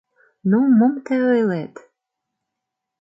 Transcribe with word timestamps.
—Ну, 0.49 0.57
мом 0.77 0.93
тый 1.05 1.21
ойлет? 1.31 1.73